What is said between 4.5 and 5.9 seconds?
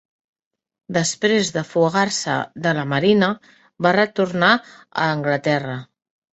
a Anglaterra.